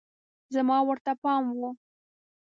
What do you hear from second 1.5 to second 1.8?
و